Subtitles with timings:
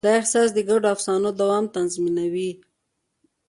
[0.05, 2.51] دا احساس د ګډو افسانو دوام تضمینوي.